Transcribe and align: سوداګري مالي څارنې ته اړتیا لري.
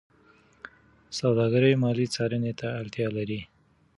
سوداګري 1.19 1.73
مالي 1.81 2.07
څارنې 2.13 2.53
ته 2.59 2.67
اړتیا 2.79 3.07
لري. 3.17 3.41